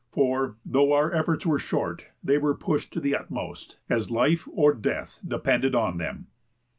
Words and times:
For, 0.09 0.57
though 0.65 0.93
our 0.93 1.13
efforts 1.13 1.45
were 1.45 1.59
short, 1.59 2.07
they 2.23 2.39
were 2.39 2.55
pushed 2.55 2.91
to 2.93 2.99
the 2.99 3.15
utmost, 3.15 3.77
as 3.87 4.09
life 4.09 4.47
or 4.51 4.73
death 4.73 5.19
depended 5.27 5.75
on 5.75 5.99
them." 5.99 6.25